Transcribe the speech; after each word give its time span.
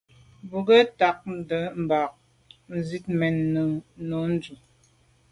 Bo 0.49 0.57
nke 0.61 0.77
ntagte 0.97 1.57
mba 1.81 1.99
zit 2.87 3.05
mèn 3.19 3.35
no 4.09 4.17
ndù. 4.33 4.53